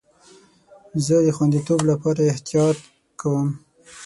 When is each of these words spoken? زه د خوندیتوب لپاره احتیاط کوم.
زه 1.05 1.15
د 1.25 1.27
خوندیتوب 1.37 1.81
لپاره 1.91 2.21
احتیاط 2.31 2.77
کوم. 3.19 3.47